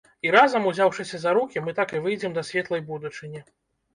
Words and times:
І 0.27 0.29
разам, 0.35 0.63
узяўшыся 0.69 1.19
за 1.25 1.33
рукі, 1.39 1.61
мы 1.67 1.75
так 1.79 1.93
і 1.97 2.01
выйдзем 2.05 2.31
да 2.37 2.45
светлай 2.49 2.81
будучыні. 2.89 3.43